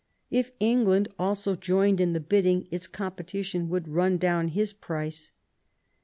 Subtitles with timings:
[0.31, 5.29] If England also joined in the bidding its competition would run down his price.